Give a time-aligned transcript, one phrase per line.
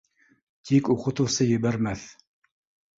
[0.69, 2.11] Тик уҡытыусы ебәрмәҫ.